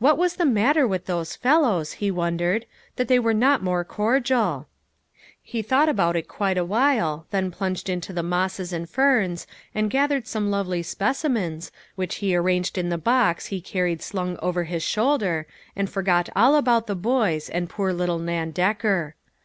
[0.00, 2.64] What was the matter with those fellows, he won dered,
[2.96, 4.66] that they were not more cordial?
[5.40, 10.26] He thought about it quite awhile, then plunged into the mosses and ferns and gathered
[10.26, 15.46] some lovely specimens, which he arranged in the box he carried slung over his shoulder,
[15.76, 19.14] and forgot all about the boys, and poor little Nan Decker.